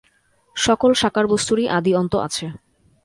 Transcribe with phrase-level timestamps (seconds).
[0.55, 2.45] সকল সাকার বস্তুরই আদি অন্ত আছে।